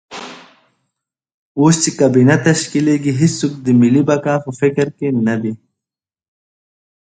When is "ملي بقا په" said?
3.79-4.51